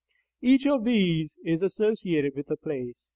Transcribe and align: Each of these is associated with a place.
Each 0.41 0.65
of 0.65 0.83
these 0.83 1.35
is 1.45 1.61
associated 1.61 2.33
with 2.35 2.49
a 2.49 2.57
place. 2.57 3.05